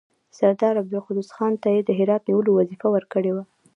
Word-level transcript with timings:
سردار 0.37 0.75
عبدالقدوس 0.81 1.29
خان 1.35 1.53
ته 1.61 1.67
یې 1.75 1.81
د 1.83 1.89
هرات 1.99 2.21
نیولو 2.29 2.51
وظیفه 2.59 2.87
ورکړې 2.91 3.31
وه. 3.33 3.43